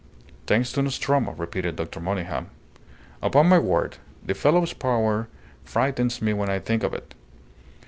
[0.47, 1.99] "Thanks to Nostromo," repeated Dr.
[1.99, 2.49] Monygham.
[3.21, 5.27] "Upon my word, the fellow's power
[5.63, 7.13] frightens me when I think of it.